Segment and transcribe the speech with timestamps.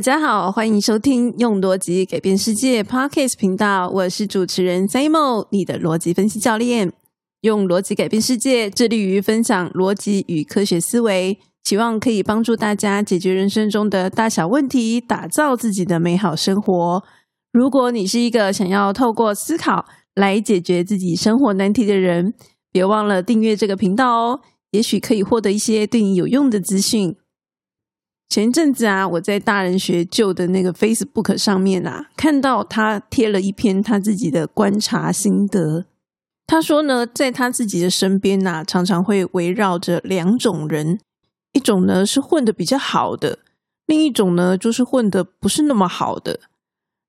[0.00, 6.90] 大家好，欢迎收听用逻辑改变世界 Podcast 频道，我是主持人 Samo，你的逻辑分析教练。
[7.42, 17.04] 用逻辑改变世界，致力于分享逻辑与科学思维，希望可以帮助大家解决人生中的大小问题，打造自己的美好生活。
[17.52, 22.32] 如果你是一个想要透过思考来解决自己生活难题的人，
[22.72, 24.40] 别忘了订阅这个频道哦，
[24.70, 27.16] 也许可以获得一些对你有用的资讯。
[28.30, 35.84] 前一阵子啊，我在大人学旧的那个 Facebook 上面啊，看到他贴了一篇他自己的观察心得。
[36.46, 41.00] 他说呢，在他自己的身边呐，常常会围绕着两种人，
[41.54, 43.40] 一种呢是混的比较好的，
[43.86, 46.38] 另一种呢就是混的不是那么好的。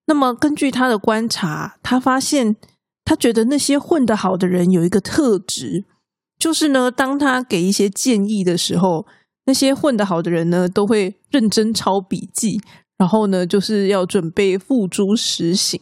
[0.07, 2.55] 那么根据他的观察，他发现
[3.05, 5.85] 他觉得那些混得好的人有一个特质，
[6.39, 9.05] 就是呢，当他给一些建议的时候。
[9.45, 12.61] 那些混得好的人呢，都会认真抄笔记，
[12.97, 15.81] 然后呢，就是要准备付诸实行。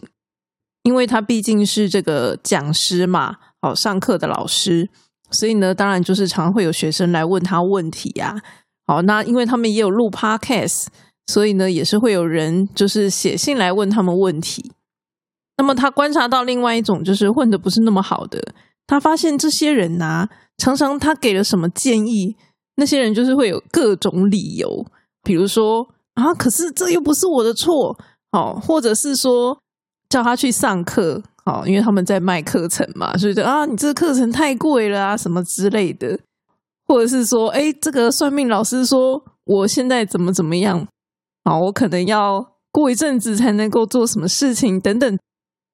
[0.83, 4.89] 因为他毕竟是这个讲师嘛，好上课的老师，
[5.29, 8.41] 所以呢，当然就是常会有学生来问他问题呀。
[8.87, 10.85] 好，那因为他们也有录 podcast，
[11.27, 14.71] 所以呢，也是会有人就是写信来问他们问题。
[15.57, 18.41] 那么他观察到另外一种，就是混的不是那么好的，
[18.87, 22.37] 他发现这些人呐，常常他给了什么建议。
[22.79, 24.85] 那些人就是会有各种理由，
[25.21, 27.95] 比如说啊，可是这又不是我的错，
[28.31, 29.59] 好，或者是说
[30.07, 36.17] 叫他去上课，好，因为他们在卖课程嘛，所以就啊，你这个课程太贵了啊，什么之类的，
[36.87, 40.87] 或者是说，哎，这个算命老师说我现在怎么怎么样，
[41.43, 45.19] 啊，我可能要过一阵子才能够做什么事情等等，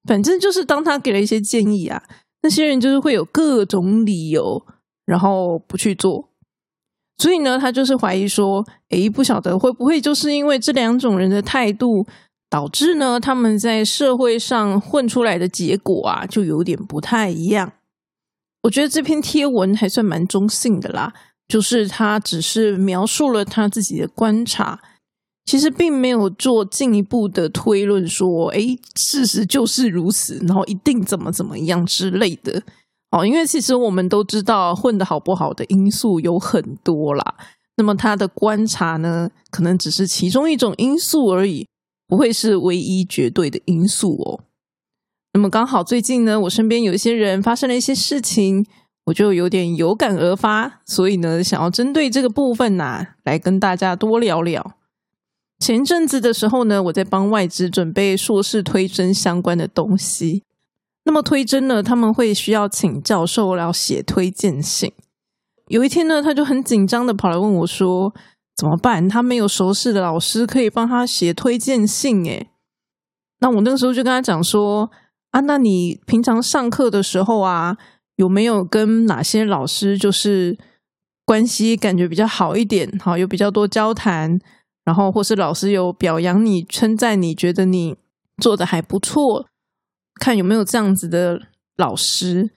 [0.07, 2.01] 反正就是当他给了一些建议啊，
[2.41, 4.65] 那些人就是会有各种理由，
[5.05, 6.29] 然后不去做。
[7.17, 12.05] 所以呢，他就是怀疑说，诶，不晓得会不会就是因为这两种人的态度，
[12.49, 17.71] 导致呢他们在社会上混出来的结果啊，就有点不太一样。
[18.63, 21.13] 我觉得这篇贴文还算蛮中性的啦，
[21.47, 24.81] 就是他只是描述了他自己的观察，
[25.45, 32.61] 其实并没有做进一步的推论，说，诶，事实就是如此，然后一定怎么怎么样之类的。
[33.15, 37.35] 哦，因为其实我们都知道混的好不好的因素有很多啦。
[37.77, 41.65] 那么他的观察呢，可能只是其中一种因素而已，
[42.07, 44.43] 不会是唯一绝对的因素哦。
[45.31, 48.65] 那么刚好最近呢，我身边有一些人发生了一些事情，
[49.05, 54.75] 我就有点有感而发，所以呢，想要针对这个部分呐，来跟大家多聊聊。
[55.59, 60.43] 前阵子的时候呢，我在帮外资准备硕士推甄相关的东西。
[61.05, 61.81] 那么推甄呢？
[61.81, 64.91] 他们会需要请教授来写推荐信。
[65.67, 68.13] 有一天呢，他就很紧张的跑来问我说
[68.57, 69.07] ：“怎么办？
[69.07, 72.49] 他没有熟识的老师可以帮他写推荐信。”诶
[73.39, 74.89] 那我那个时候就跟他讲说
[75.31, 77.77] ：“啊，那你平常上课的时候啊，
[78.15, 80.57] 有没有跟哪些老师就是
[81.25, 82.91] 关系感觉比较好一点？
[82.99, 84.39] 好，有比较多交谈，
[84.83, 87.95] 然后或是老师有表扬你、称赞你，觉得你
[88.41, 89.47] 做的还不错。”
[90.19, 91.41] 看有没有这样子的
[91.77, 92.49] 老师，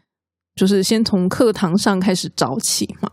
[0.54, 3.10] 就是先从课堂上开始找起嘛。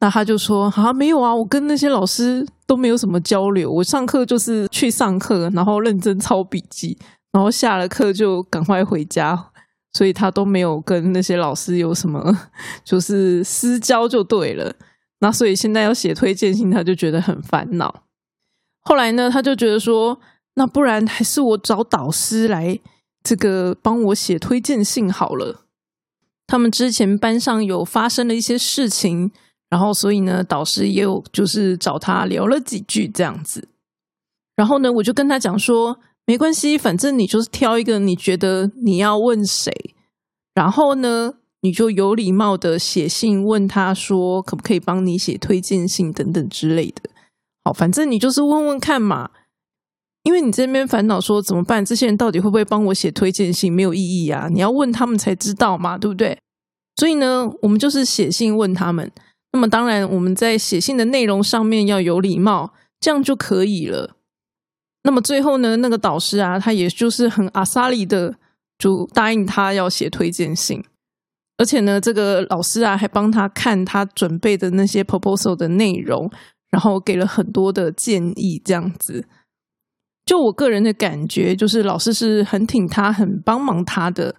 [0.00, 3.70] 那他就说：“啊，没有啊，我跟那些老师都没有什么交流。
[3.70, 6.98] 我上课就是去上课，然后认真抄笔记，
[7.30, 9.50] 然后下了课就赶快回家。
[9.92, 12.36] 所以他都没有跟那些老师有什么
[12.82, 14.74] 就是私交，就对了。
[15.20, 18.02] 那所以现在要写推荐信，他就觉得很烦恼。
[18.80, 20.18] 后来呢，他就觉得说：
[20.54, 22.80] 那不然还是我找导师来。”
[23.22, 25.64] 这个帮我写推荐信好了。
[26.46, 29.30] 他们之前班上有发生了一些事情，
[29.70, 33.68] 然后所以呢，导师也有就是找他聊了几句这样子。
[34.54, 39.72] 然后呢，我就跟他讲说，没关系，反正你就是挑一个你觉得你要问谁，
[40.54, 47.08] 然后呢，你就有礼貌的写信问他说，可不可以帮你写推荐信等等之类的。
[47.64, 49.30] 好，反正你就是问问看嘛。
[50.24, 51.84] 因为你这边烦恼说怎么办？
[51.84, 53.72] 这些人到底会不会帮我写推荐信？
[53.72, 54.48] 没有意义啊！
[54.52, 56.38] 你要问他们才知道嘛，对不对？
[56.96, 59.10] 所以呢，我们就是写信问他们。
[59.52, 64.16] 那么当然，我们在写信的内容上面要有礼貌，这样就可以了。
[65.02, 68.36] 那么最后呢，那个导师啊，他也就是很阿萨里的，
[68.78, 70.82] 就答应他要写推荐信。
[71.58, 76.30] 而且呢，这个老师啊，还帮他看他准备的那些 proposal 的内容，
[76.70, 79.26] 然后给了很多的建议，这样子。
[80.24, 84.36] 就我个人的感觉，就是老师是很挺他、很帮忙他的。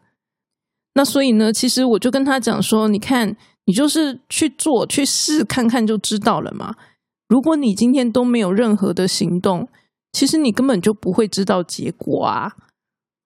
[0.95, 3.35] 那所以呢，其实我就跟他讲说：“你看，
[3.65, 6.75] 你就是去做、去试看看就知道了嘛。
[7.27, 9.68] 如果你今天都没有任何的行动，
[10.12, 12.51] 其实你根本就不会知道结果啊。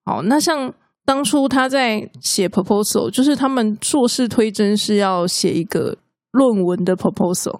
[0.06, 5.98] 好，那像当初他在写 proposal，就是他们硕士推甄是要写一个
[6.31, 7.60] 论文的 proposal。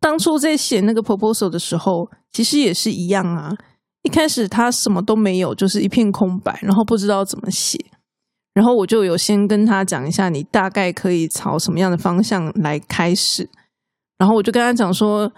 [0.00, 3.52] 当初在写那个 proposal 的时候，其实也是一样啊。
[4.02, 7.78] 一开始他什么都没有，就是一片空白，然后不知道怎么写。
[8.54, 13.48] 然后我就有先跟他讲一下，你大概可以朝什么样的方向来开始。
[14.18, 15.32] 然后我就跟他讲说，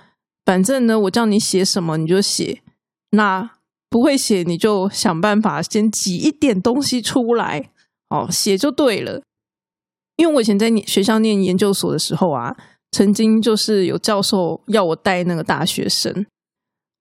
[0.44, 2.62] 反正呢，我叫你写什么你就写，
[3.10, 3.50] 那
[3.88, 7.70] 不会写你就想办法先挤一点东西出来，
[8.08, 9.22] 哦，写就对了。
[10.16, 12.56] 因为我以前在学校念研究所的时候啊，
[12.90, 16.26] 曾经就是有教授要我带那个大学生。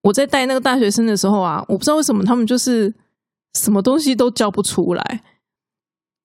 [0.04, 2.94] 我在带那个大学生的时候啊，我不知道为什么他们就是
[3.56, 5.24] 什么东西都教不出来。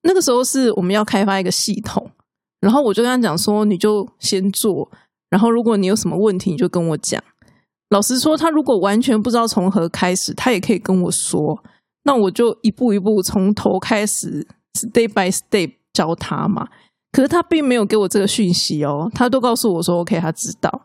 [0.03, 2.11] 那个时候是我们要开发一个系统，
[2.61, 4.91] 然后我就跟他讲说，你就先做，
[5.31, 7.23] 然后如果你有什么问题，你就跟我讲。
[7.91, 11.63] 老实说，他如果完全不知道从何开始，他也可以跟我说，
[12.05, 16.69] 那我就一步一步从头开始，step by step 教他嘛。
[17.13, 20.83] 可是他并没有给我这个讯息哦，他都告诉我说 OK，他知道，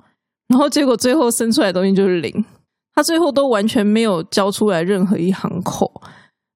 [0.48, 2.44] 然后结果最后生出来的东西就是零。
[2.94, 6.02] 他最后都完全没有交出来任何一行口，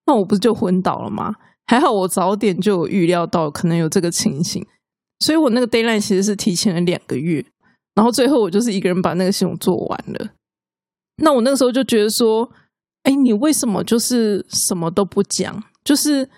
[0.05, 1.33] 那我不是就昏倒了吗？
[1.65, 4.65] 还好我早点就有预料到可能有这个情形，
[5.19, 7.45] 所以我那个 d a y l i n e 其实是提前了两个月，
[7.93, 10.29] 然后最后我就是一个人把那个系统做完了。
[11.17, 12.49] 那我那个时候就觉得说，
[13.03, 15.61] 哎，你为什么就是什么都不讲？
[15.83, 16.29] 就是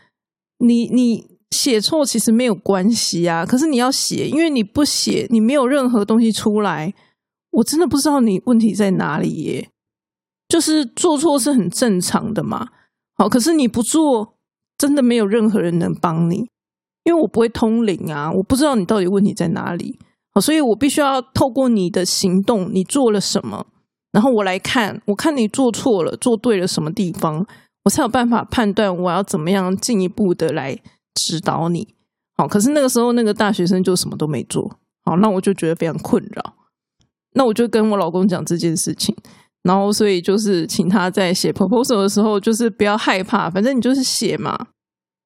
[0.60, 6.94] 你你写错其实没有关系啊，可是你要写，因为你不写，你没有任何东西出来，
[7.52, 9.70] 我真的不知道你问题在哪里耶。
[10.50, 12.70] 就是做错是很正常的嘛，
[13.16, 14.34] 好，可是你不做，
[14.80, 16.50] 真的没有任何人能帮你，
[17.04, 20.00] 因为我不会通灵啊，我不知道你到底问题在哪里，
[20.34, 23.68] 好，所以我必须要透过你的行动，你做了什么，
[24.12, 27.46] 然后我来看，我看你做错了，做对了什么地方，
[27.84, 30.76] 我才有办法判断我要怎么样进一步的来
[31.14, 31.88] 指导你，
[32.36, 36.56] 好，可是那个时候那个大学生就什么都没做，好，那我就觉得非常困扰，
[37.34, 39.16] 那我就跟我老公讲这件事情。
[39.64, 44.58] 然后，所以就是请他在写 proposal 的时候，就是不要害怕，反正你就是写嘛。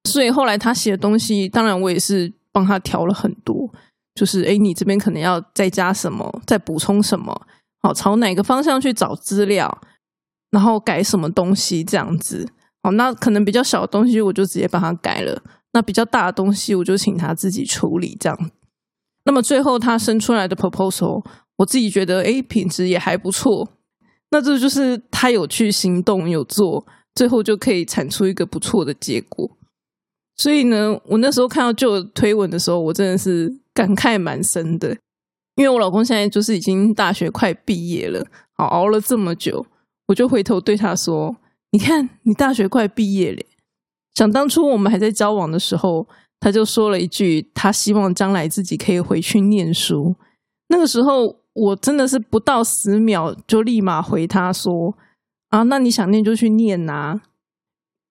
[0.09, 3.71] 所以后来他写的东西，当然我也是帮他调了很多，
[4.15, 7.33] 就是哎，你这边可能要再加什么，再补充什么，
[7.81, 9.81] 好，朝哪个方向去找资料，
[10.51, 12.50] 然后改什么东西这样子。
[12.81, 15.41] 好，那可能比较小的东西，我就直接帮他改了；
[15.71, 18.51] 那比较大的东西，我就请他自己处理这样。
[19.25, 21.25] 那么最后他生出来的 proposal，
[21.57, 23.69] 我自己觉得哎，品质也还不错。
[24.33, 26.83] 那这就是他有去行动，有做，
[27.13, 29.47] 最后就可以产出一个不错的结果。
[30.38, 34.97] 所以呢，我那时候看到旧推文的时候，我真的是感慨蛮深的。
[35.53, 38.25] 因为我老公现在就是已经大学快毕业了，
[38.57, 39.63] 好熬了这么久，
[40.07, 41.38] 我就回头对他说
[41.69, 43.39] ：“你看，你大学快毕业了。
[44.15, 46.07] 想当初我们还在交往的时候，
[46.39, 50.15] 他就说了一句，他希望将来自己可以回去念书。
[50.69, 54.95] 那个时候。”我真的是不到十秒就立马回他说
[55.50, 57.22] 啊，那你想念就去念呐。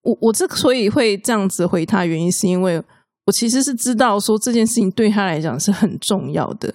[0.03, 2.83] 我我之所以会这样子回他，原因是因为
[3.27, 6.75] 我其实是知道说这件事情对他来讲是很重要的，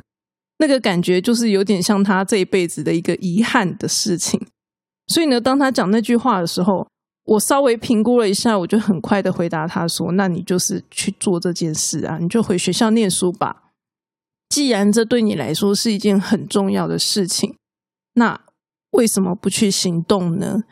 [0.59, 4.39] 那个感觉就是有点像他这一辈子的一个遗憾的事情。
[5.07, 6.87] 所以呢，当他讲那句话的时候，
[7.25, 13.63] 我稍微评估了一下，我就很快的回答他说：“那你就是去做这件事啊，你就回学校念书吧。”
[14.49, 17.55] 既然这对你来说是一件很重要的事情，
[18.13, 18.39] 那
[18.91, 20.63] 为什么不去行动呢？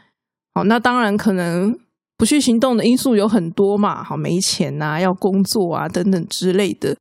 [0.53, 1.77] 好，那当然可能
[2.17, 6.96] 不去行动的因素有很多嘛，好，没钱呐，要工作啊，等等之类的。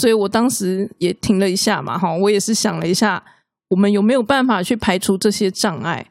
[0.00, 3.22] 所以我当时也停了一下嘛，哈，我也是想了一下，
[3.70, 6.10] 我们有没有办法去排除这些障碍？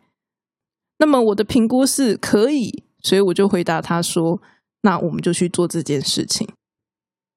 [1.00, 4.42] 那么我的评估是可以，所以我就回答他说
[4.84, 6.48] ：“那我们就去做这件事情。”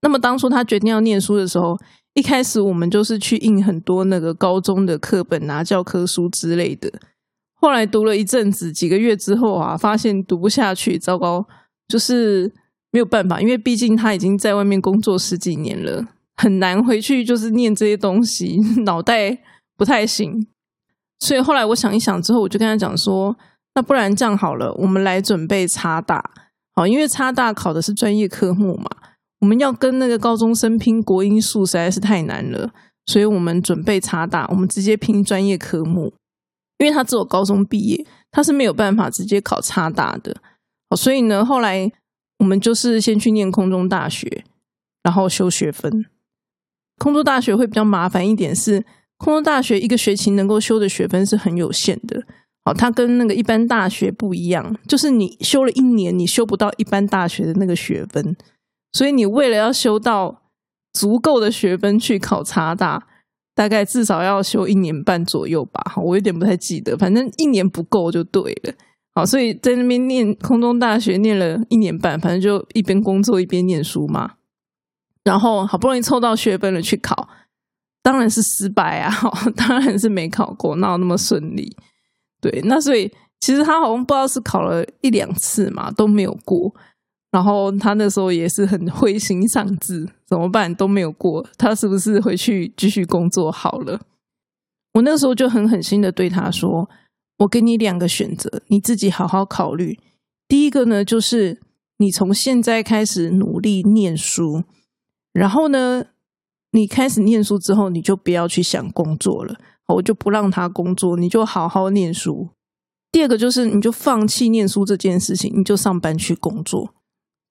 [0.02, 1.78] 那么当初他决定要念书的时候。
[2.16, 6.90] 一开始我们就是去印很多那个高中的课本啊、教科书之类的。
[7.52, 11.46] 后来读了一阵子，几个月之后啊，发现读不下去，糟糕，
[11.86, 12.50] 就是
[12.90, 19.38] 没有办法，因为毕竟他已经在外面工作十几年了，很难回去就是念这些东西，脑袋
[19.76, 20.46] 不太行。
[21.18, 23.36] 所以后来我想一想之后，我就跟他讲说
[23.76, 26.30] ：“那不然这样好了，我们来准备插大，
[26.74, 28.88] 好，因为插大考的是专业科目嘛。”
[29.40, 32.72] 我们要跟那个高中生拼国英数实在是太难了，
[33.06, 36.14] 所以我们准备差大，我们直接拼专业科目，
[36.78, 40.36] 因为他只有高中毕业，他是没有办法直接考差大的。
[40.96, 41.92] 所以呢，后来
[42.38, 44.44] 我们就是先去念空中大学，
[45.02, 46.06] 然后修学分。
[46.98, 48.84] 空中大学会比较麻烦一点，是
[49.18, 52.24] 空中大学一个学期能够修的学分是很有限的。
[52.64, 58.36] 好，它跟那个一般大学不一样，就是你修了一年，你修不到一般大学的那个学分，
[58.96, 60.40] 所以你为了要修到
[60.94, 63.06] 足够的学分去考察大，
[63.54, 65.92] 大概至少要修一年半左右吧。
[65.96, 68.72] 我有点不太记得，反正一年不够就对了。
[69.14, 74.36] 好，所以在那边念空中大学念了一年半，反正就一边工作一边念书嘛。
[75.24, 77.28] 然后好不容易凑到学分了去考，
[78.02, 79.12] 当然是失败啊！
[79.54, 81.76] 当然是没考过，哪有那么顺利？
[82.40, 86.74] 对，那所以其实他好像不知道是考了一两次嘛，都没有过。
[87.30, 94.00] 然后他那时候也是很灰心丧志，怎么办都没有过，他是不是回去继续工作好了？
[94.94, 96.88] 我那时候就很狠心的对他说
[97.38, 99.98] ：“我给你两个选择，你自己好好考虑。
[100.48, 101.60] 第一个呢，就是
[101.98, 104.64] 你从现在开始努力念书，
[105.32, 106.06] 然后呢，
[106.72, 109.56] 你开始念书之后，你就不要去想工作了。”
[109.88, 112.48] 我就不让他工作，你就好好念书。
[113.12, 116.92] 第二个就是，你就放弃念书这件事情，你就上班去工作。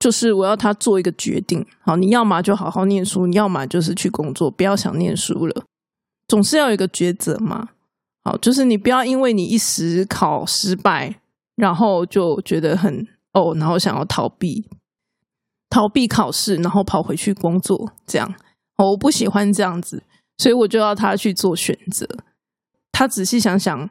[0.06, 5.66] 就是我要他做一个决定，好，你要么就好好念书，你要么就是去工作，不要想念书了。
[6.28, 7.70] 总是要有一个抉择嘛。
[8.24, 11.20] 好，就是你不要因为你一时考失败，
[11.56, 14.70] 然后就觉得很哦，然后想要逃避，
[15.72, 18.32] 逃避考试，然后跑回去工作，这样，
[18.78, 20.04] 哦我不喜欢这样子。
[20.38, 22.08] 所以我就要他去做选择。
[22.92, 23.90] 他仔细想想，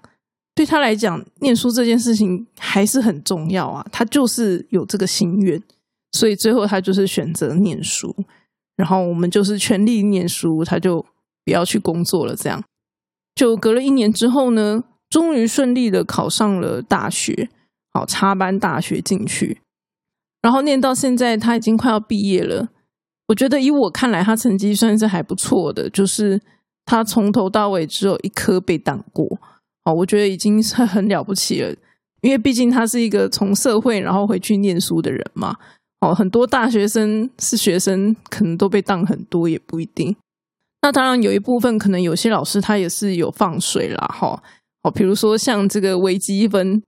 [0.54, 3.85] 对他来讲，念书这件事情还是很重要啊。
[3.90, 5.61] 他就是有这个心愿，
[6.14, 8.14] 所以最后他就是选择念书。
[8.76, 11.04] 然后我们就是全力念书，他就
[11.44, 12.35] 不要去工作了。
[12.35, 12.64] 这样，
[13.35, 17.50] 就隔了一年之后呢，终于顺利的考上了大学，
[17.92, 19.61] 好插班大学进去。
[20.42, 22.68] 然后念到现在，他已经快要毕业了。
[23.28, 26.40] 我觉得以我看来，他成绩算是还不错的，就是
[26.85, 29.38] 他从头到尾只有一科被挡过，
[29.85, 31.75] 好，我觉得已经是很了不起了。
[32.23, 35.56] 因为毕竟他是一个从社会然后回去念书的人嘛，
[36.04, 40.14] 哦，很多大学生是学生，可能都被当很多，也不一定。
[40.82, 44.42] 那当然有一部分可能有些老师他也是有放水啦，哈，
[44.82, 46.82] 哦，比如说像这个微积分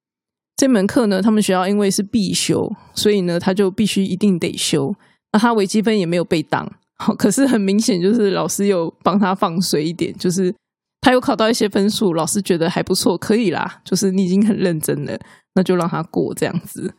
[0.57, 4.95] 这门课呢，他们学校因为是必修，所以呢他就必须一定得修。
[5.33, 10.55] 那他微积分也没有被当，好，可是很明显就是老师有帮他放水一点，就是
[11.01, 15.19] 他有考到一些分数，老师觉得还不错，可以啦，就是你已经很认真了，
[15.55, 16.93] 那就让他过这样子。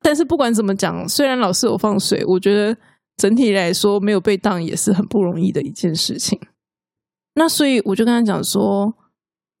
[0.00, 2.76] 但是不管怎么讲，虽然老师有放水，我觉得
[3.16, 6.38] 整体来说没有被当也是很不容易的一件事情。
[7.34, 8.94] 那所以我就跟他讲说，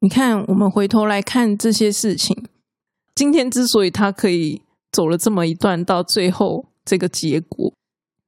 [0.00, 2.44] 你看，我们回头来看这些事情，
[3.14, 7.72] 今天之所以他可以走了这么一段，到最后这个结果。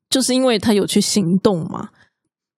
[0.08, 1.90] 就是因为他有去行动嘛，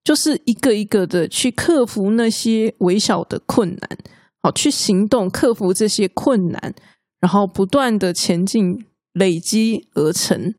[0.02, 3.98] 就是一个一个的去克服那些微小的困难，
[4.42, 6.74] 好去行动克服这些困难，
[7.20, 10.54] 然后不断的前进累积而成。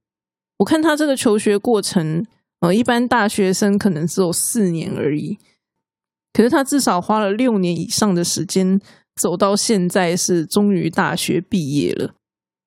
[0.58, 2.26] 我看他这个求学过程，
[2.60, 5.38] 呃，一般大学生可能只有四年而已，
[6.34, 8.80] 可是他至少花了六年以上的时间
[9.16, 12.14] 走到现在，是终于大学毕业了。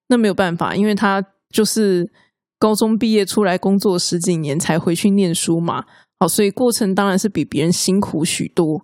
[0.08, 2.10] 那没有办法，因为他就是。
[2.58, 5.84] 高中毕业出来工作十几年才回去念书嘛，
[6.18, 8.82] 好，所以过程当然是比别人辛苦许多。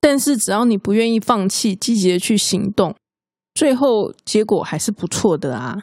[0.00, 2.96] 但是只要你不愿意放弃，积极的去行动，
[3.52, 5.82] 最后结果还是不错的啊。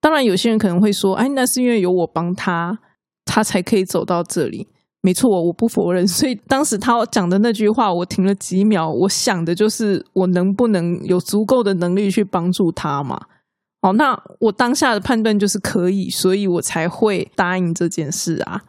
[0.00, 2.78] 当然，有些人可能会说：“哎，那是因为有我帮他，
[3.24, 4.66] 他才可以走到这里。”
[5.02, 6.06] 没错，我不否认。
[6.08, 13.18] 所以当时他讲的那句话，我停了几秒，我想的就是我能不能有足够的能力去帮助他嘛。
[13.82, 18.60] 哦，那我当下的判断就是可以，所以我才会答应这件事啊。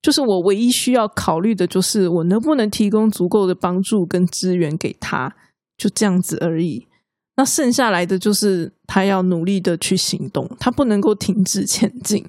[0.00, 5.34] 就是我唯一需要考虑的，就是我能不能提供足够的帮助跟资源给他，
[5.76, 6.86] 就这样子而已。
[7.36, 12.24] 那剩下来的就是他要努力的去行动，他不能够停止前进。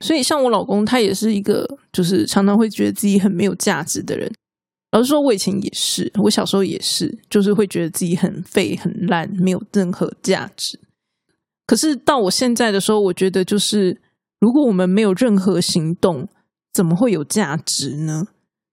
[0.00, 4.32] 所以，像我老公，他也是一个就是常常会觉得自己很没有价值的人。
[4.92, 10.80] 老实说，我以前也是，我小时候也是，就是会觉得自己很废、很烂，没有任何价值。
[11.66, 14.00] 可是到我现在的时候，我觉得就是，
[14.40, 16.26] 如果我们没有任何行动，
[16.72, 18.26] 怎么会有价值呢？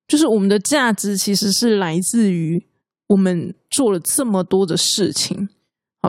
[0.07, 2.65] 就是我们的价值其实是来自于
[3.07, 5.49] 我们做了这么多的事情。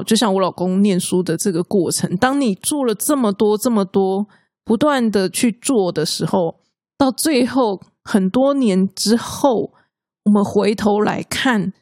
[0.03, 4.27] 就像我老公念书的这个过程，当你做了这么多、这么多，
[4.65, 6.61] 不断的去做的时候，
[6.97, 9.73] 到最后很多年之后，
[10.25, 11.73] 我们回头来看，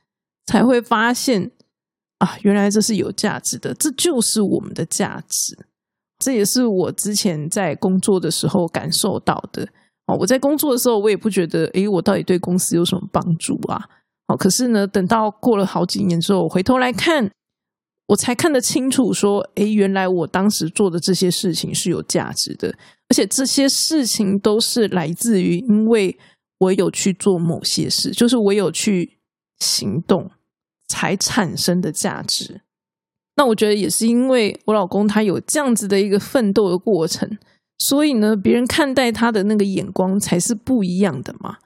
[0.46, 1.52] 才会发现。
[2.18, 5.54] 啊，原来这是有价值的，这就是我们的价值。
[6.18, 9.68] 这也是我之前在工作的时候感受到的。
[10.06, 13.78] 哦，我在工作的时候，我也不觉得，诶，我到底对公司有什么帮助啊？
[14.28, 17.30] 哦，可是呢，等到过了好几年之后，我回头来看，
[18.06, 22.68] 我才看得清楚，说，诶，原来我当时做的这些事情是有价值的，
[23.08, 26.16] 而且这些事情都是来自于，因为
[26.58, 29.18] 我有去做某些事，就是我有去
[29.58, 30.30] 行动
[30.86, 32.60] 才产生的价值。
[33.34, 37.28] 那我觉得也是因为我老公他有这样子的一个奋斗的过程，
[37.78, 41.56] 所以呢，别人看待他的那个眼光才是不一样的嘛。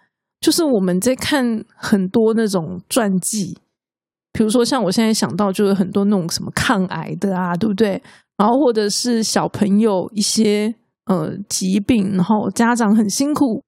[0.41, 3.59] 就是我们在看很多那种传记。
[4.33, 8.01] 比如说，像我现在想到，就是很多那种什么抗癌的啊，对不对？
[8.37, 10.73] 然后或者是小朋友一些
[11.07, 13.63] 呃疾病，然后家长很辛苦，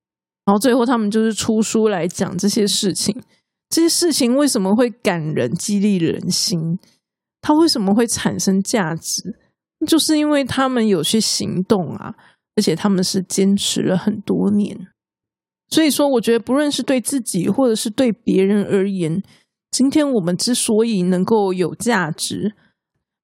[0.47, 3.15] 然后最后他们就是出书来讲这些事情。
[3.69, 6.79] 这些事情为什么会感人、激励人心？
[7.41, 9.35] 它为什么会产生价值？
[9.87, 12.15] 就是因为他们有去行动啊，
[12.55, 14.87] 而且他们是坚持了很多年。
[15.69, 19.21] 所以说，我觉得不论是对自己或者是对别人而言。
[19.73, 22.55] 今天我们之所以能够有价值，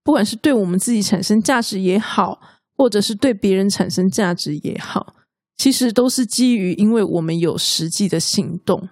[0.03, 2.41] 不管是对我们自己产生价值也好，
[2.75, 5.15] 或者是对别人产生价值也好，
[5.59, 8.89] 其实都是基于因为我们有实际的行动。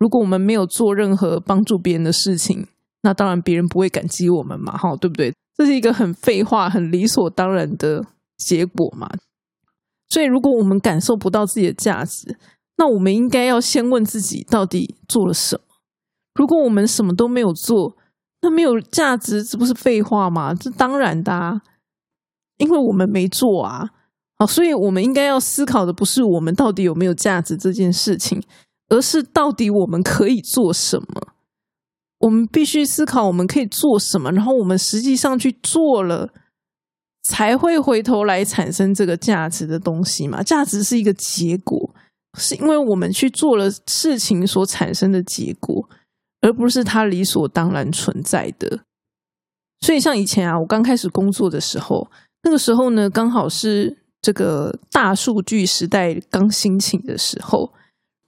[0.00, 2.66] 如果我们没有做任何帮助别人的事情，
[3.02, 5.32] 那当然别人不会感激我们嘛，哈，对不对？
[5.56, 8.04] 这是一个很废话、很理所当然的
[8.36, 9.08] 结果嘛。
[10.08, 12.36] 所以，如果我们感受不到自己的价值，
[12.78, 15.62] 那我们应该要先问自己，到底做了什么。
[16.40, 17.94] 如果我们什么都没有做，
[18.40, 20.54] 那没有价值，这不是废话吗？
[20.54, 21.60] 这当然的，啊，
[22.56, 23.90] 因为我们没做啊。
[24.38, 28.42] 好，所以我们应该要思考的不是我们到底有没有价值这件事情，
[28.88, 31.34] 而是到底我们可以做什么。
[32.20, 36.30] 我们必须思考我们可以做什么，然后我们实际上去做了，
[37.22, 40.42] 才会回头来产生这个价值的东西嘛。
[40.42, 41.94] 价值是一个结果，
[42.38, 45.86] 是因为我们去做了事情所产生的结果。
[46.40, 48.80] 而不是它理所当然存在的，
[49.80, 52.10] 所以像以前啊，我刚开始工作的时候，
[52.42, 57.72] 那个时候呢，刚好是这个大数据时代刚兴起的时候。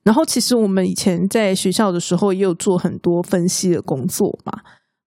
[0.04, 4.52] 然后，其实我们以前在学校的时候，也有做很多分析的工作嘛。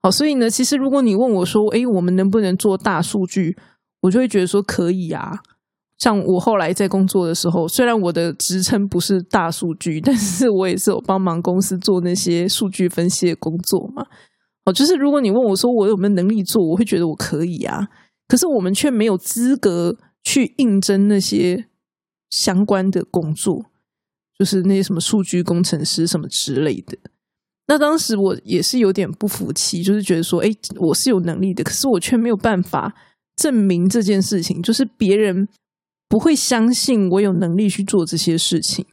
[0.01, 3.57] 好，所以呢，其实如果你问我说，哎，我们能不能做大数据，
[4.03, 5.41] 我就会觉得说可以啊。
[5.97, 14.05] 像我后来在工作的时候，虽然我的职称不是大数据，但是我也是有帮忙公司做那些数据分析的工作嘛。
[14.65, 17.87] 哦，就是如果你问我说我有没有能力做，我会觉得我可以啊。
[18.27, 21.65] 可是我们却没有资格去应征那些
[22.29, 23.67] 相关的工作，
[24.37, 26.97] 就是那些什么数据工程师什么之类的。
[27.67, 32.93] 那当时我也是有点不服气，就是觉得说，哎，我是有能力的，可是我却没有办法
[33.37, 35.47] 证明这件事情，就是别人。
[36.07, 38.85] 不会相信我有能力去做这些事情，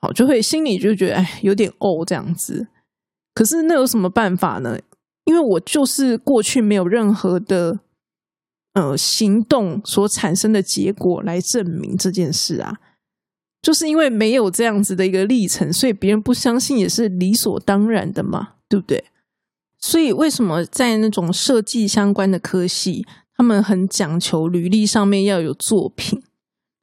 [0.00, 2.68] 好，就会心里就觉得哎，有点哦这样子。
[3.34, 4.78] 可是那有什么办法呢？
[5.24, 7.80] 因为我就是过去没有任何的
[8.74, 12.78] 呃行动所产生的结果来证明这件事啊，
[13.60, 19.04] 就是因为没有这样子的一个历程，所以别人不相信也是理所当然的嘛，对不对？
[19.78, 23.06] 所以为什么在那种设计相关的科系？
[23.36, 26.22] 他们很讲求履历上面要有作品，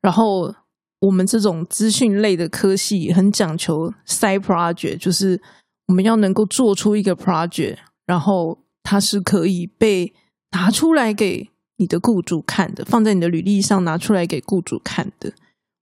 [0.04, 0.54] 然后
[1.00, 5.42] 我们这种资讯类的科系很讲求 side project，就是
[5.88, 10.14] 我们要能够做出一个 project，然后它是可以被
[10.52, 15.34] 拿出来给你的雇主看的，放在你的履历上拿出来给雇主看的。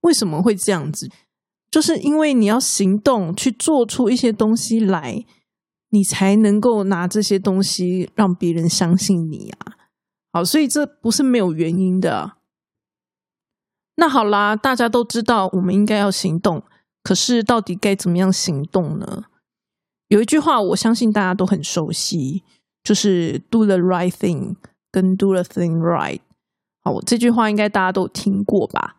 [0.01, 1.09] 为什么会这样子？
[1.69, 5.25] 就是因为你要行动去做出一些东西来，
[5.89, 9.73] 你才能够拿这些东西让别人相信你啊。
[10.33, 12.33] 好，所以这不是没有原因的。
[14.01, 16.63] 那好啦，大家都知道我们应该要行动，
[17.03, 19.25] 可是到底该怎么样行动呢？
[20.07, 22.43] 有一句话，我相信大家都很熟悉，
[22.83, 24.55] 就是 “do the right thing”
[24.91, 26.21] 跟 “do the thing right”。
[26.83, 28.95] 好，这句话应该大家都听过吧？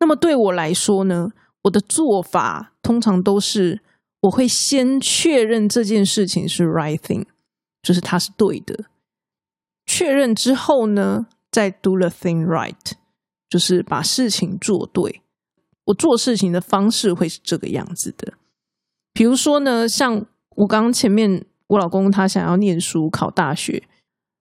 [0.00, 1.32] 那么对我来说呢，
[1.64, 3.82] 我的做法通常都是
[4.20, 7.26] 我会先确认这件事情是 right thing，
[7.82, 8.86] 就是它是对的。
[9.84, 12.92] 确认之后呢，再 do the thing right，
[13.54, 15.22] 就是把事情做对。
[15.84, 18.34] 我做事情的方式会是这个样子的。
[19.12, 23.84] 比如说呢，像我刚刚前面，我老公他想要念书考大学，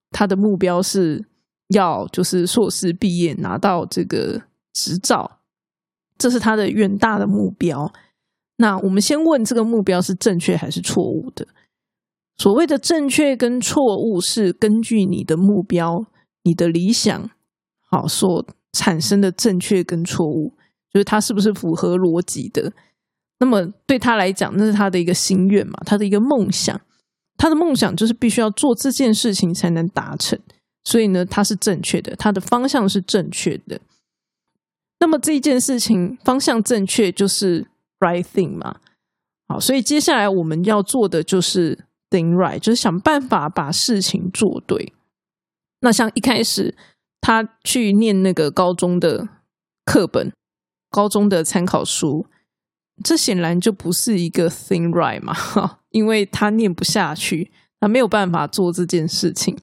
[0.09, 1.23] 他的目标是
[1.67, 4.41] 要就是硕士毕业拿到这个
[4.73, 5.41] 执照，
[6.17, 7.93] 这是他的远大的目标。
[8.57, 11.45] 那我们先问这个目标是正确还是错误的？
[12.37, 16.07] 所谓的正确跟错误，是根据你的目标、
[16.41, 17.29] 你的理想，
[17.87, 18.43] 好所
[18.73, 20.53] 产生的正确跟错误，
[20.91, 22.73] 就是它是不是符合逻辑的。
[23.39, 26.79] 那么对他来讲，那是他的一个心愿嘛，他的一个梦想。
[27.35, 30.39] 他的梦想就是必须要做这件事情才能达成，
[30.83, 33.81] 所以呢，他是正确的，他的方向是正确的。
[34.99, 37.67] 那么这一件事情方向正确，就是
[37.99, 38.79] right thing 嘛。
[39.47, 44.93] 好，所以接下来我们要做的就是 thing right，就是想办法把事情做对。
[45.81, 46.73] 那像一开始
[47.23, 49.29] 他去念那个高中的
[49.85, 50.33] 课本、
[50.89, 52.25] 高中的参考书，
[53.01, 55.33] 这显然就不是一个 thing right 嘛，
[55.91, 59.57] 因为他念不下去，他没有办法做这件事情。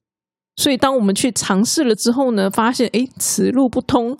[0.56, 4.18] 所以当我们去尝试了之后呢，发现诶此路不通。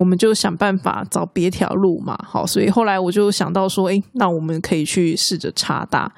[0.00, 6.10] 我们就想办法找别条路嘛，好，所以后来我就想到说，哎，那我们可以去试着插大，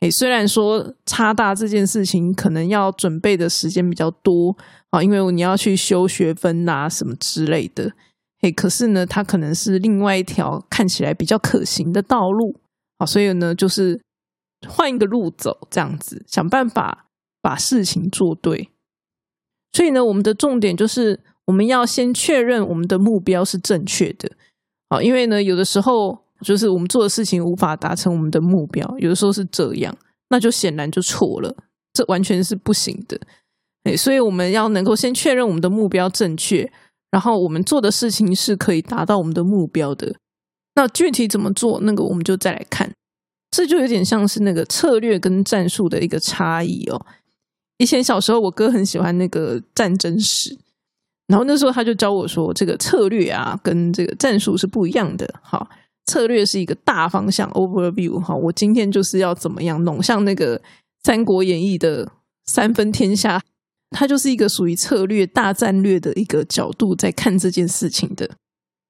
[0.00, 4.56] 哎，虽然说差大这件事情可能要准备的时间比较多
[4.90, 7.92] 啊，因为你要去修学分啊什么之类的，
[8.40, 12.60] 哎，可是呢，它可能是另外一条看起来比较可行的道路
[12.98, 14.00] 啊，所以呢，就是
[14.68, 17.06] 换一个路走，这样子想办法
[17.40, 18.70] 把事情做对。
[19.72, 21.20] 所以呢，我们的重点就是。
[21.46, 24.28] 我们要先确认我们的目标是正确的，
[24.90, 29.96] 好，因为呢，有的时候就是我们做的事情无法达成我们的目标，有的时候是这样，
[30.28, 31.54] 那就显然就错了，
[31.92, 33.18] 这完全是不行的。
[33.84, 36.70] 哎，所以我们要能够先确认我们的目标正确，
[37.10, 40.16] 然后我们做的事情是可以达到我们的目标的。
[40.74, 42.92] 那具体怎么做，那个我们就再来看，
[43.50, 47.06] 这就有点像是那个策略跟战术的一个差异哦。
[47.78, 50.58] 以前小时候，我哥很喜欢那个战争史。
[51.28, 55.28] 然后那时候他就教我说，这个策略啊跟这个战术是不一样的。
[55.42, 55.68] 哈，
[56.06, 58.18] 策略是一个大方向 overview。
[58.20, 60.58] 哈，我今天就是要怎么样弄，像那个
[61.02, 62.10] 《三国演义》的
[62.46, 63.42] 三分天下，
[63.90, 68.30] 它就是一个属于策略大战略的一个角度在看这件事情的。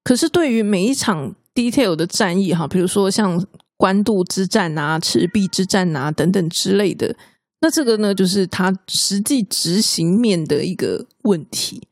[0.05, 3.45] 可是对于每一场 detail 的战役，哈，比如说像
[3.77, 7.17] 官渡之战啊、赤壁之战啊等等之类的，
[7.61, 11.83] 那这个呢，就是它实际执行面的一个问题。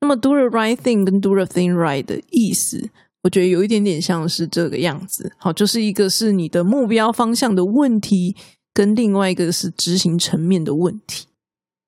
[0.00, 2.90] 那么 do the right thing 跟 do the thing right 的意思，
[3.26, 5.32] 我觉得有一点点像是这个样子。
[5.36, 8.36] 好，就是一个是你的目标方向的问题，
[8.72, 11.26] 跟另外一个是执行层面的问题。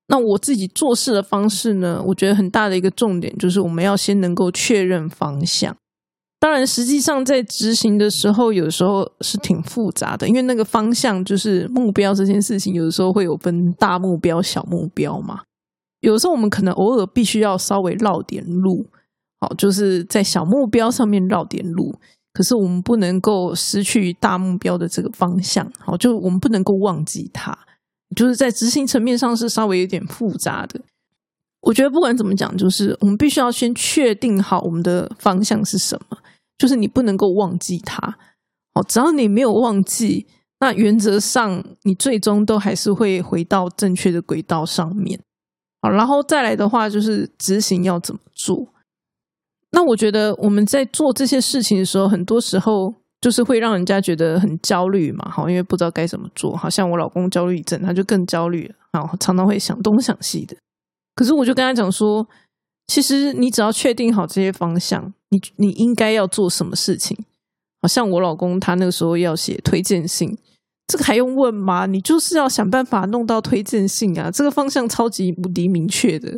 [0.09, 5.77] 那我自己做事的方式呢，我觉得很大的一个重点就是我们要先能够确认方向。
[6.41, 15.43] 当然，实际上在执行的时候，有时候是挺复杂的，因为那个方向就是目标这件事情，有的时候会有分大目标、小目标嘛。
[16.01, 18.87] 有时候我们可能偶尔必须要稍微绕点路，
[19.41, 21.95] 好，就是在小目标上面绕点路。
[22.33, 27.57] 可是我们不能够失去大目标的这个方向，好，就我们不能够忘记它。
[28.15, 30.81] 就是在执行层面上是稍微有点复杂的。
[31.61, 36.19] 我觉得不管怎么讲，就是我们必须要先确定好我们的方向是什么，
[36.57, 38.01] 就是你不能够忘记它。
[38.73, 40.27] 好，只要你没有忘记，
[40.61, 45.19] 那原则上你最终都还是会回到正确的轨道上面。
[45.83, 48.69] 好，然后再来的话就是执行要怎么做？
[49.71, 55.29] 那我觉得我们在做这些事情的时候，很多时候就是会让人家觉得很焦虑嘛。
[55.31, 56.57] 好，因为不知道该怎么做。
[56.57, 58.75] 好像我老公焦虑症，他就更焦虑了。
[58.93, 60.57] 然后，常常会想东想西的。
[61.15, 62.27] 可是我就跟他讲说，
[62.87, 67.17] 其实你只要确定好这些方向，你你应该要做什么事情。
[67.83, 70.37] 好像我老公他那个时候要写推荐信。
[70.87, 71.85] 这个还用问吗？
[71.85, 74.31] 你就是要想办法弄到推荐信啊！
[74.31, 76.35] 这个方向超级无敌明确的，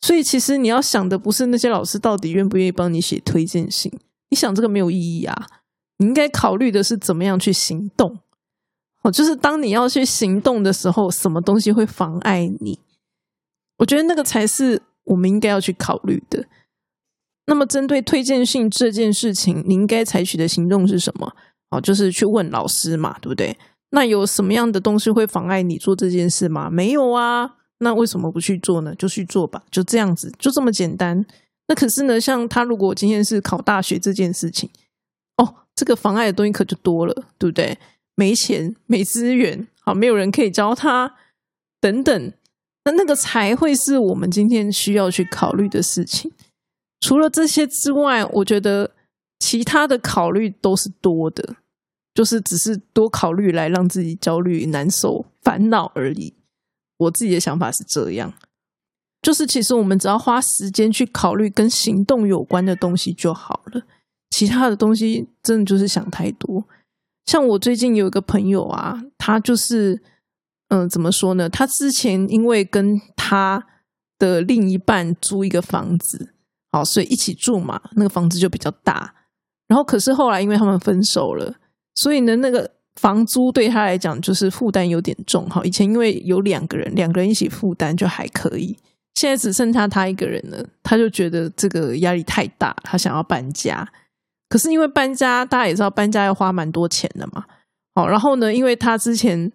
[0.00, 3.92] 所以其实你要想的不是那些老师到底愿不愿意帮你写推荐信，
[4.30, 5.46] 你想这个没有意义啊！
[5.98, 8.20] 你应该考虑的是怎么样去行动。
[9.02, 12.78] 哦，就是当你要去行动的时候，什么东西会妨碍你？
[13.78, 16.46] 我觉得那个才是我们应该要去考虑的。
[17.46, 21.32] 那么，针对推荐信这件事情，你应该采取的行动是什么？
[21.70, 23.56] 哦，就是去问老师嘛，对不对？
[23.90, 26.68] 那有什么样的东西会妨碍你做这件事吗？
[26.68, 28.94] 没有啊，那为什么不去做呢？
[28.96, 31.24] 就去做吧，就这样子，就这么简单。
[31.68, 34.68] 那可是呢，像他如果今天是考大学这件事情，
[35.36, 37.78] 哦，这个妨碍的东西可就多了，对不对？
[38.14, 41.14] 没钱、没资源，好，没有人可以教他，
[41.80, 42.32] 等等，
[42.84, 46.32] 那那个才会是我们今天需要去考虑的事情。
[47.00, 48.90] 除了这些之外，我觉得
[49.38, 51.56] 其他的考虑都是多的。
[52.14, 56.34] 就是只是多考虑来让自己焦虑、难受、烦恼而已。
[56.98, 58.32] 我自己的想法是这样，
[59.22, 63.82] 就是其实我们只要花时间去考虑跟行动有关的东西就好了，
[64.30, 66.64] 其他的东西真的就是想太多。
[67.26, 70.00] 像我最近有一个朋友啊，他就是
[70.68, 71.48] 嗯，怎么说呢？
[71.48, 73.66] 他之前因为跟他
[74.18, 76.34] 的另一半租一个房子，
[76.72, 79.14] 好，所以一起住嘛，那个房子就比较大。
[79.66, 81.54] 然后可是后来因为他们分手了。
[81.94, 85.62] 所以呢，那个房租对他来讲就是负担有点重哈。
[85.64, 88.76] 以前因为有两个人，两个人一起负担就还可以，
[89.14, 93.88] 现在只剩下他一个人了，他就觉得这个压力太大，他想要搬家。
[94.48, 97.44] 可是因为搬家，大家也知道搬家要花蛮多钱的嘛。
[97.94, 99.50] 好，然后呢，因为他之前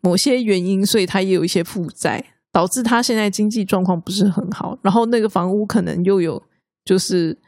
[0.00, 4.76] 某些原因，所以他也有一些负债，导致他现在经济状况不是很好。
[4.82, 6.42] 然后那个房屋可能又有，
[6.84, 7.38] 就是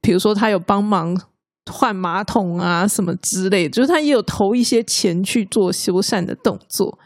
[0.00, 1.20] 比如说他有帮忙。
[1.72, 6.98] 换马桶啊，什么之类，就是他也有投一些钱去做修缮的动作，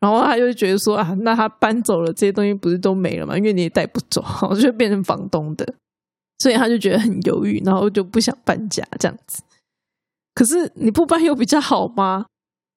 [0.00, 3.36] 然后他就觉得说啊，那他搬走了这些东西不是都没了吗？
[3.36, 4.24] 因为你也带不走，
[4.60, 5.74] 就变成房东的，
[6.38, 9.42] 所以他就觉得很犹豫，然后就不想搬家这样子。
[10.34, 12.26] 可是你不搬又比较好吗？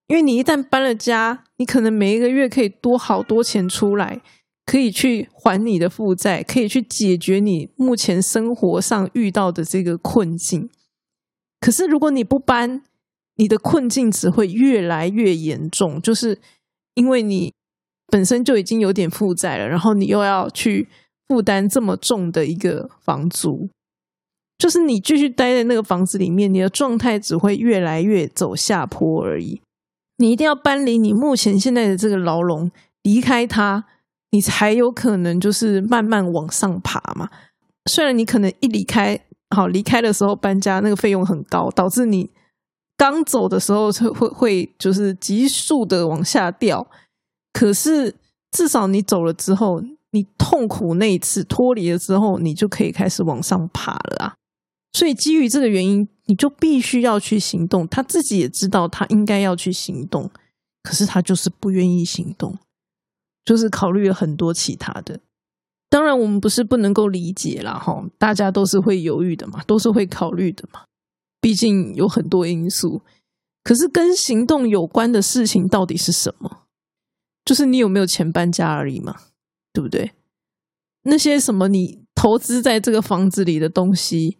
[0.07, 4.21] 因为你一旦搬了家，你可能每一个月可以多好多钱出来，
[4.65, 10.69] 可以去还你的负债，可以去解决你目前生活上遇到的这个困境。
[11.61, 12.81] 可是，如果你不搬，
[13.35, 16.01] 你的困境只会越来越严重。
[16.01, 16.39] 就是
[16.93, 17.53] 因为你
[18.07, 20.87] 本身就已经有点负债了，然后你又要去
[21.27, 23.67] 负担这么重的一个房租，
[24.57, 29.61] 就是你继续待在那个房子里面，你的状态只会越来越走下坡而已。
[30.17, 32.71] 你一定要搬离你目前现在的这个牢笼，
[33.03, 33.83] 离开它，
[34.31, 37.29] 你才有可能就是慢慢往上爬嘛。
[37.89, 39.19] 虽然你可能一离开。
[39.55, 42.29] 好，离开的时候搬家那个费用很高，导致你
[42.95, 46.85] 刚走的时候会会就是急速的往下掉。
[47.51, 48.15] 可是
[48.51, 49.81] 至少你走了之后，
[50.11, 54.35] 你痛苦那一次脱离了之后，你就可以开始往上爬了啊！
[54.93, 57.87] 所以基于这个原因，你就必须要去行动。
[57.87, 60.29] 他自己也知道他应该要去行动，
[60.83, 62.57] 可是他就是不愿意行动，
[63.45, 65.19] 就是考虑了很多其他的。
[65.89, 70.81] 当然，我们不是不能够理解啦，哈，大家都是会犹豫的嘛，都是会考虑的嘛。
[71.41, 73.01] 毕竟有很多因素，
[73.63, 76.63] 可是跟行动有关的事情到底是什么？
[77.43, 79.15] 就是你有没有钱搬家而已嘛，
[79.73, 80.11] 对不对？
[81.03, 84.37] 那些什么你投资在这个房子里的东西，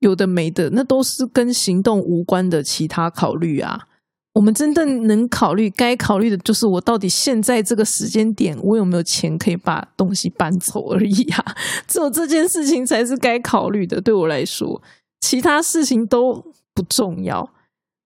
[0.00, 3.88] 有的没的，那都是跟行动无关的其他考虑啊。
[4.34, 11.54] 我们真正能考虑、该考虑的，就是我到底现在这个时间点，我有没有钱可以把东西搬走而已啊！
[11.86, 14.00] 只有这件事情才是该考虑的。
[14.00, 14.82] 对我来说，
[15.20, 16.44] 其他事情都
[16.74, 17.48] 不重要，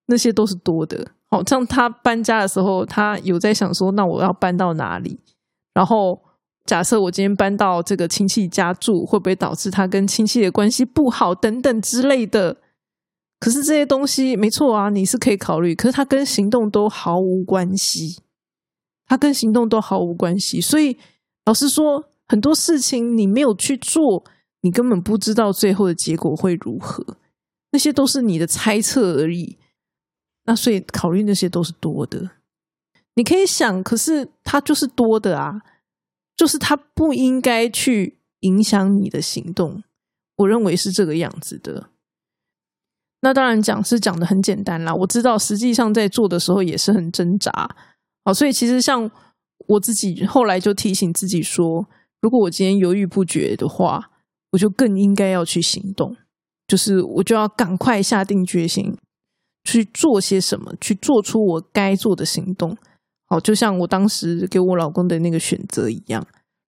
[0.08, 1.12] 那些都是多的。
[1.30, 5.18] 好像他搬家的时候，他有在想说，那我要搬到哪里？
[5.72, 6.20] 然后
[6.66, 12.58] 假设我今天搬到这个亲戚家住，会不会导致他跟亲戚的关系不好等等之类的？
[13.40, 15.74] 可是这些东西没错啊，你是可以考虑。
[15.74, 18.20] 可是它跟行动都毫无关系，
[19.06, 20.60] 它跟行动都毫无关系。
[20.60, 20.96] 所以
[21.44, 24.24] 老实说，很多事情你没有去做，
[24.62, 27.16] 你根本不知道最后的结果会如何。
[27.70, 29.58] 那些都是你的猜测而已。
[30.46, 32.30] 那所以考虑那些都是多的。
[33.14, 35.60] 你可以想，可是它就是多的啊，
[36.36, 39.84] 就是它不应该去影响你的行动。
[40.36, 41.90] 我认为是这个样子的。
[43.20, 47.50] 那当然讲是讲的很简单啦，我知道实际上在做的时候也是很挣扎，
[48.24, 49.10] 好，所以其实像
[49.66, 51.86] 我自己后来就提醒自己说，
[52.20, 54.10] 如果我今天犹豫不决的话，
[54.52, 56.16] 我就更应该要去行动，
[56.68, 58.96] 就是我就要赶快下定决心
[59.64, 62.76] 去做些什么，去做出我该做的行动，
[63.26, 66.24] 好，就像我当时给我老公的那个选择一样，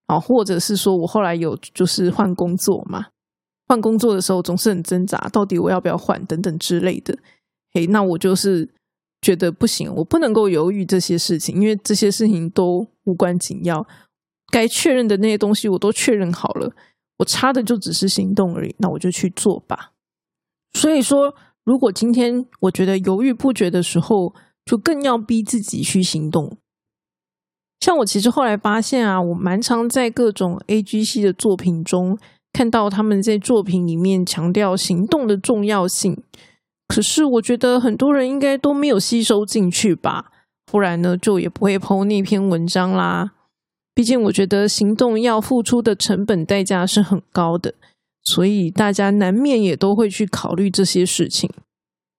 [0.07, 3.07] 啊，或者是说我后来有就是换工作嘛。
[3.71, 7.17] 换工作的时候总是很挣扎，到底我要不要换等等之类的。
[7.73, 8.69] 嘿，那我就是
[9.23, 13.87] 觉得不行，我不能够犹豫这些事情，因为这些事情都无关紧要。
[14.51, 16.75] 该确认的那些东西我都确认好了，
[17.19, 18.75] 我差的就只是行动而已。
[18.81, 19.93] 那我就去做吧。
[20.73, 26.57] 所以说，如果今天我觉得犹豫不决的时候，就更要逼自己去行动。
[27.79, 32.19] 像我其实后来发现啊，我蛮常在各种 A G C 的作品中。
[32.53, 36.23] 看到他们在作品里面强调行动的重要性，
[36.89, 40.33] 可是我觉得很多人应该都没有吸收进去吧，
[40.67, 43.33] 不然呢就也不会剖那篇文章啦。
[43.95, 47.75] 毕竟我觉得行动要付出的成本代价是很高的，
[48.25, 51.49] 所以大家难免也都会去考虑这些事情。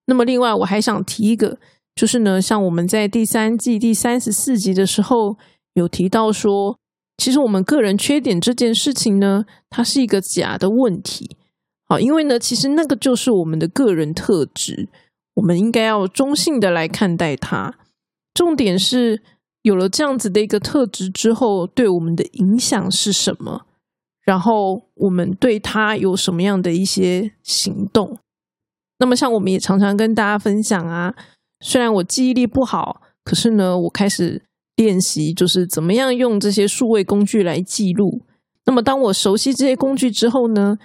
[0.07, 1.59] 那么另外我还想提一个，
[1.93, 5.37] 就是呢，像我们在第三季第三十四集的时候
[5.73, 6.80] 有提到说。
[7.21, 11.37] 其实我们个人缺点这件事情呢，它是一个假的问题。
[11.87, 14.89] 好，因为呢，其实那个就是我们的个人特质，
[15.35, 17.75] 我们应该要中性的来看待它。
[18.33, 19.21] 重点是
[19.61, 23.67] 有了这样子的一个特质之后，对我们的影响是什么？
[24.23, 28.17] 然后我们对它有什么样的一些行动？
[28.97, 31.13] 那么，像我们也常常跟大家分享啊，
[31.59, 34.41] 虽然我记忆力不好，可是呢，我开始
[34.81, 38.23] 练习，就是怎么样用这些数位工具来记录。
[38.65, 40.79] 那么，当我熟悉这些工具之后呢，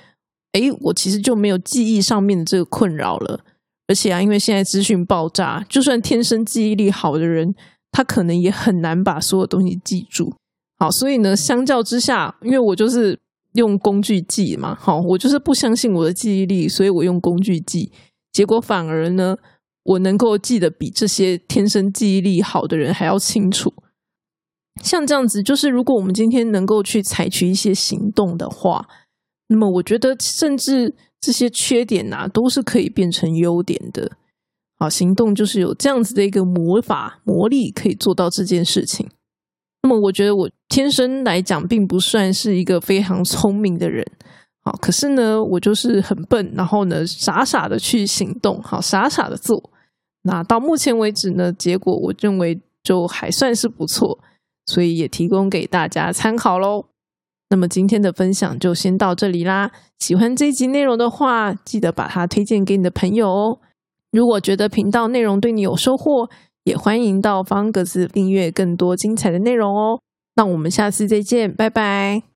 [0.52, 3.40] 诶，我其实就没有记忆上面的这个困扰了。
[3.88, 7.54] 而且啊，因为现在资讯爆炸，就算天生记忆力好的人，
[7.90, 10.34] 他可能也很难把所有东西记住。
[10.78, 13.18] 好，所以呢，相较之下，因为我就是
[13.54, 17.90] 用工具记嘛，好，我就是不相信我的记忆力，所以我用工具记，
[18.32, 19.36] 结果反而呢，
[19.84, 23.72] 我能够记得比这些天生记忆力好的人还要清楚。
[24.82, 28.86] 像这样子，就是如果我们今天能够去采取一些行动的话，
[29.48, 30.94] 那么我觉得甚至。
[31.18, 34.12] 这些缺点呐，都是可以变成优点的。
[34.78, 39.08] 好，行动就是有这样子的一个魔法魔力，可以做到这件事情。
[39.82, 44.06] 那么，我觉得我天生来讲，并不算是一个非常聪明的人。
[44.62, 49.70] 好，可是呢，我就是很笨，然后呢，傻傻的去行动，好，傻傻的做。
[50.22, 54.18] 那到目前为止呢，结果我认为就还算是不错，
[54.66, 56.86] 所以也提供给大家参考喽。
[57.48, 59.70] 那么今天的分享就先到这里啦。
[59.98, 63.58] 喜欢这一集内容的话，记得把它推荐给你的朋友哦。
[64.10, 66.28] 如果觉得频道内容对你有收获，
[66.64, 70.00] 也欢迎到方格子订阅更多精彩的内容哦。
[70.34, 72.35] 那我们下次再见，拜拜。